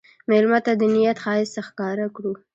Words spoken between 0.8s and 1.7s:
نیت ښایست